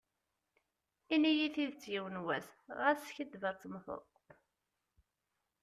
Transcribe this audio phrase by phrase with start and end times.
[1.13, 2.47] Ini-yi tidet yiwen was,
[2.79, 4.05] ɣas skiddib ar temteḍ.